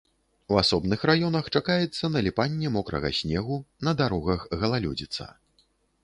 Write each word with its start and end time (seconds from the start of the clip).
У 0.53 0.55
асобных 0.59 0.99
раёнах 1.09 1.49
чакаецца 1.59 2.09
наліпанне 2.15 2.71
мокрага 2.77 3.11
снегу, 3.19 3.59
на 3.89 3.93
дарогах 3.99 4.47
галалёдзіца. 4.63 5.29